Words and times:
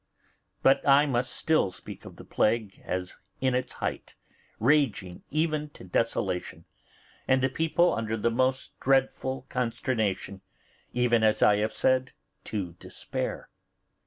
But 0.63 0.83
I 0.87 1.05
must 1.05 1.31
still 1.31 1.69
speak 1.69 2.05
of 2.05 2.15
the 2.15 2.25
plague 2.25 2.81
as 2.83 3.13
in 3.39 3.53
its 3.53 3.73
height, 3.73 4.15
raging 4.59 5.21
even 5.29 5.69
to 5.77 5.83
desolation, 5.83 6.65
and 7.27 7.43
the 7.43 7.49
people 7.49 7.93
under 7.93 8.17
the 8.17 8.31
most 8.31 8.79
dreadful 8.79 9.45
consternation, 9.47 10.41
even, 10.91 11.21
as 11.21 11.43
I 11.43 11.57
have 11.57 11.73
said, 11.73 12.13
to 12.45 12.73
despair. 12.79 13.51